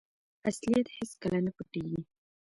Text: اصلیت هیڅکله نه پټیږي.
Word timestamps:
اصلیت 0.49 0.87
هیڅکله 0.97 1.39
نه 1.45 1.51
پټیږي. 1.57 2.01